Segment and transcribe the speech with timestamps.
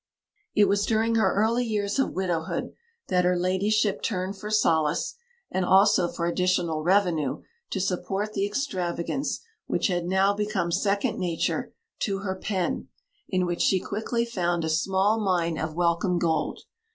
[0.55, 2.73] It was during her early years of widowhood
[3.09, 5.13] that her ladyship turned for solace,
[5.51, 11.75] and also for additional revenue to support the extravagance which had now become second nature,
[11.99, 12.87] to her pen,
[13.29, 16.61] in which she quickly found a small mine of welcome gold.